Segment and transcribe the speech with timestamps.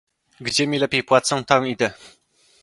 [0.41, 1.93] "Gdzie mi lepiej płacą, tam idę."